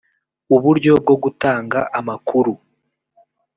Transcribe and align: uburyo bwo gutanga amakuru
uburyo 0.55 0.91
bwo 1.01 1.15
gutanga 1.23 1.79
amakuru 1.99 2.53